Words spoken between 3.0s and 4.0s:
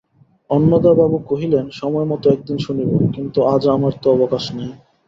কিন্তু আজ আমার